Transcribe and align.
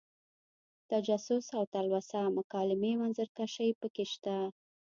تجسس 0.91 1.45
او 1.57 1.63
تلوسه 1.73 2.19
مکالمې 2.37 2.91
منظر 3.01 3.27
کشۍ 3.37 3.71
پکې 3.79 4.05
شته. 4.11 4.35